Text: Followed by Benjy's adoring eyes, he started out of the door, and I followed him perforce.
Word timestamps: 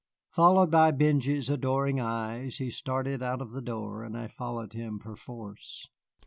Followed 0.31 0.71
by 0.71 0.89
Benjy's 0.89 1.47
adoring 1.47 1.99
eyes, 1.99 2.57
he 2.57 2.71
started 2.71 3.21
out 3.21 3.39
of 3.39 3.51
the 3.51 3.61
door, 3.61 4.03
and 4.03 4.17
I 4.17 4.27
followed 4.29 4.73
him 4.73 4.97
perforce. 4.97 5.89